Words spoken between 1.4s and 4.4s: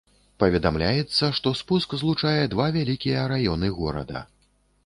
спуск злучае два вялікія раёны горада.